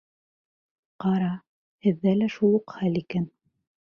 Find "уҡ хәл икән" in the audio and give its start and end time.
2.61-3.33